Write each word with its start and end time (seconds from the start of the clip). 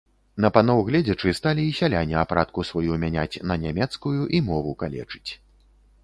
На 0.43 0.49
паноў 0.53 0.79
гледзячы, 0.85 1.33
сталі 1.39 1.65
і 1.71 1.73
сяляне 1.79 2.15
апратку 2.21 2.63
сваю 2.69 2.93
мяняць 3.03 3.41
на 3.51 3.57
нямецкую 3.65 4.15
і 4.39 4.41
мову 4.47 4.71
калечыць. 4.81 5.31